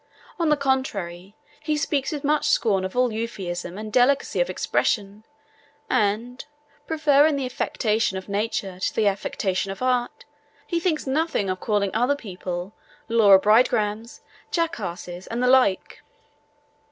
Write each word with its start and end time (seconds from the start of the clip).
On 0.39 0.49
the 0.49 0.57
contrary, 0.57 1.35
he 1.61 1.77
speaks 1.77 2.11
with 2.11 2.23
much 2.23 2.45
scorn 2.47 2.83
of 2.83 2.95
all 2.97 3.13
euphuism 3.13 3.77
and 3.77 3.93
delicacy 3.93 4.41
of 4.41 4.49
expression 4.49 5.23
and, 5.91 6.43
preferring 6.87 7.35
the 7.35 7.45
affectation 7.45 8.17
of 8.17 8.27
nature 8.27 8.79
to 8.79 8.95
the 8.95 9.05
affectation 9.05 9.71
of 9.71 9.83
art, 9.83 10.25
he 10.65 10.79
thinks 10.79 11.05
nothing 11.05 11.51
of 11.51 11.59
calling 11.59 11.91
other 11.93 12.15
people 12.15 12.73
'Laura 13.09 13.37
Bridgmans,' 13.39 14.21
'Jackasses' 14.49 15.27
and 15.27 15.43
the 15.43 15.45
like. 15.47 16.01